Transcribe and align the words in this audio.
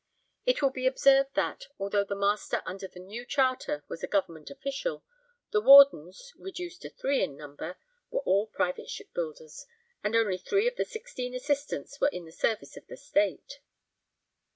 It 0.47 0.63
will 0.63 0.71
be 0.71 0.87
observed 0.87 1.35
that, 1.35 1.67
although 1.77 2.03
the 2.03 2.15
master 2.15 2.63
under 2.65 2.87
the 2.87 2.99
new 2.99 3.23
charter 3.23 3.83
was 3.87 4.01
a 4.01 4.07
government 4.07 4.49
official, 4.49 5.03
the 5.51 5.61
wardens, 5.61 6.33
reduced 6.39 6.81
to 6.81 6.89
three 6.89 7.21
in 7.21 7.37
number, 7.37 7.77
were 8.09 8.21
all 8.21 8.47
private 8.47 8.89
shipbuilders, 8.89 9.67
and 10.03 10.15
only 10.15 10.39
three 10.39 10.67
of 10.67 10.75
the 10.75 10.85
sixteen 10.85 11.35
assistants 11.35 12.01
were 12.01 12.07
in 12.07 12.25
the 12.25 12.31
service 12.31 12.75
of 12.75 12.87
the 12.87 12.97
State. 12.97 13.59